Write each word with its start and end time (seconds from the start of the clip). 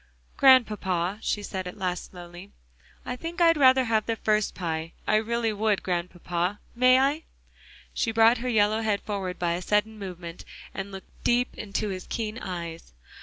"Grandpapa," 0.35 1.19
she 1.21 1.43
said 1.43 1.67
at 1.67 1.77
last 1.77 2.09
slowly, 2.09 2.51
"I 3.05 3.15
think 3.15 3.39
I'd 3.39 3.55
rather 3.55 3.83
have 3.83 4.07
the 4.07 4.15
first 4.15 4.55
pie, 4.55 4.93
I 5.05 5.15
really 5.17 5.53
would, 5.53 5.83
Grandpapa, 5.83 6.59
may 6.75 6.97
I?" 6.97 7.23
She 7.93 8.11
brought 8.11 8.39
her 8.39 8.49
yellow 8.49 8.81
head 8.81 9.01
forward 9.01 9.37
by 9.37 9.51
a 9.51 9.61
sudden 9.61 9.99
movement, 9.99 10.43
and 10.73 10.91
looked 10.91 11.23
deep 11.23 11.55
into 11.55 11.89
his 11.89 12.07
keen 12.09 12.39
eyes. 12.39 12.93